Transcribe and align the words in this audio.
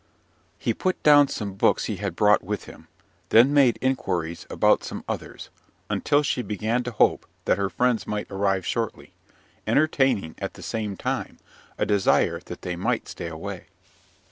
He 0.57 0.73
put 0.73 1.03
down 1.03 1.27
some 1.27 1.53
books 1.53 1.85
he 1.85 1.97
had 1.97 2.15
brought 2.15 2.41
with 2.43 2.63
him, 2.63 2.87
then 3.29 3.53
made 3.53 3.77
inquiries 3.83 4.47
about 4.49 4.83
some 4.83 5.03
others, 5.07 5.51
until 5.91 6.23
she 6.23 6.41
began 6.41 6.81
to 6.85 6.89
hope 6.93 7.27
that 7.45 7.59
her 7.59 7.69
friends 7.69 8.07
might 8.07 8.31
arrive 8.31 8.65
shortly, 8.65 9.13
entertaining 9.67 10.33
at 10.39 10.55
the 10.55 10.63
same 10.63 10.97
time 10.97 11.37
a 11.77 11.85
desire 11.85 12.39
that 12.45 12.63
they 12.63 12.75
might 12.75 13.07
stay 13.07 13.27
away. 13.27 13.67